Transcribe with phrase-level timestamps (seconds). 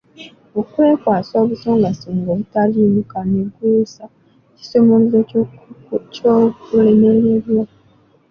[0.59, 4.13] Okwekwasa obusongasonga obutaliimu kanigguusa kye
[4.65, 5.19] kisumuluzo
[6.13, 7.63] ky'okulemererwa.